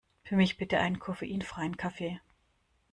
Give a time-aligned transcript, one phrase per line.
[0.23, 2.19] Für mich bitte einen koffeinfreien Kaffee!